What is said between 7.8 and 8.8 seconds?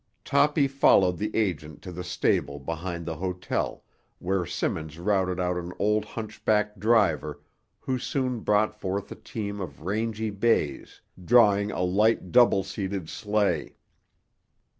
who soon brought